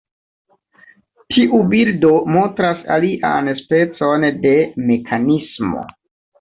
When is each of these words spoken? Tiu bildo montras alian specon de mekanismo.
Tiu 1.33 1.59
bildo 1.73 2.11
montras 2.37 2.83
alian 2.97 3.53
specon 3.61 4.29
de 4.49 4.57
mekanismo. 4.91 5.89